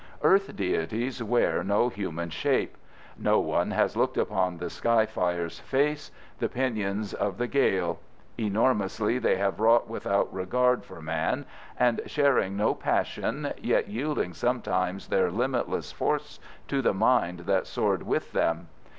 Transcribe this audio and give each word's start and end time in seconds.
Earth 0.23 0.55
deities 0.55 1.21
wear 1.21 1.63
no 1.63 1.87
human 1.87 2.31
shape. 2.31 2.75
No 3.19 3.39
one 3.39 3.69
has 3.69 3.95
looked 3.95 4.17
upon 4.17 4.57
the 4.57 4.71
sky 4.71 5.05
fire's 5.05 5.59
face, 5.59 6.09
the 6.39 6.49
pinions 6.49 7.13
of 7.13 7.37
the 7.37 7.45
gale. 7.45 7.99
Enormously 8.35 9.19
they 9.19 9.35
have 9.35 9.59
wrought, 9.59 9.87
without 9.87 10.33
regard 10.33 10.83
for 10.83 11.03
man 11.03 11.45
and 11.77 12.01
sharing 12.07 12.57
no 12.57 12.73
passion, 12.73 13.53
yet 13.59 13.89
yielding 13.89 14.33
sometimes 14.33 15.07
their 15.07 15.29
limitless 15.29 15.91
force 15.91 16.39
to 16.67 16.81
the 16.81 16.95
mind 16.95 17.41
that 17.41 17.67
soared 17.67 18.01
with 18.01 18.31
them. 18.31 18.69